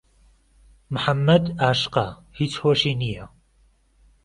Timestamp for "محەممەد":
0.93-1.43